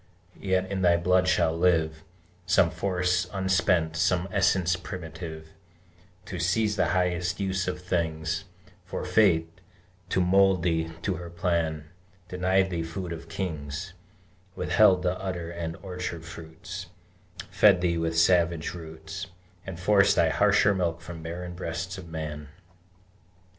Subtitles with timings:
[0.41, 2.03] Yet in thy blood shall live
[2.47, 5.49] Some force unspent, some essence primitive,
[6.25, 8.45] To seize the highest use of things;
[8.83, 9.61] For Fate,
[10.09, 11.91] to mould thee to her plan,
[12.29, 13.93] Denied thee food of kings,
[14.55, 16.87] Withheld the udder and the orchard fruits,
[17.51, 19.27] Fed thee with savage roots,
[19.67, 22.47] And forced thy harsher milk from barren breasts of man!